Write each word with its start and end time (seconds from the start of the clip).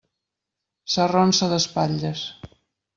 S'arronsa 0.95 1.53
d'espatlles. 1.55 2.29